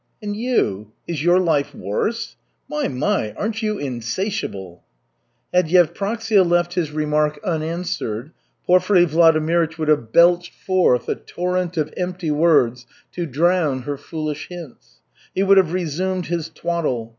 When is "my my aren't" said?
2.67-3.61